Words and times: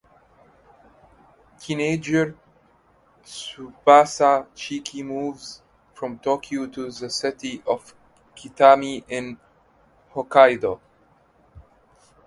Teenager 1.59 2.35
Tsubasa 3.23 4.47
Shiki 4.55 5.03
moves 5.05 5.61
from 5.93 6.17
Tokyo 6.17 6.65
to 6.65 6.89
the 6.89 7.07
city 7.07 7.61
of 7.67 7.93
Kitami 8.35 9.03
in 9.07 9.37
Hokkaido. 10.15 10.79